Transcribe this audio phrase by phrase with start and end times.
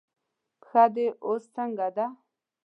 [0.61, 2.05] پښه دې اوس څنګه ده؟